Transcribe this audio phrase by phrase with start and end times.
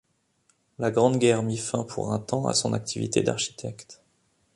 [0.79, 4.01] La Grande Guerre mit fin pour un temps à son activité d’architecte.